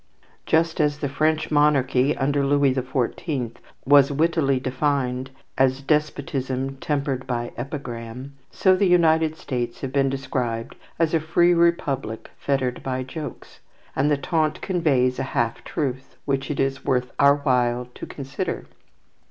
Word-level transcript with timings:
Just 0.47 0.81
as 0.81 0.97
the 0.97 1.07
French 1.07 1.51
monarchy 1.51 2.17
under 2.17 2.43
Louis 2.43 2.73
the 2.73 2.81
Fourteenth 2.81 3.59
was 3.85 4.11
wittily 4.11 4.59
defined 4.59 5.29
as 5.59 5.83
despotism 5.83 6.77
tempered 6.77 7.27
by 7.27 7.51
epigram, 7.55 8.33
so 8.49 8.75
the 8.75 8.87
United 8.87 9.35
States 9.35 9.81
have 9.81 9.91
been 9.93 10.09
described 10.09 10.75
as 10.97 11.13
a 11.13 11.19
free 11.19 11.53
republic 11.53 12.31
fettered 12.39 12.81
by 12.81 13.03
jokes, 13.03 13.59
and 13.95 14.09
the 14.09 14.17
taunt 14.17 14.59
conveys 14.63 15.19
a 15.19 15.23
half 15.37 15.63
truth 15.63 16.17
which 16.25 16.49
it 16.49 16.59
is 16.59 16.83
worth 16.83 17.11
our 17.19 17.35
while 17.35 17.87
to 17.93 18.07
consider. 18.07 18.65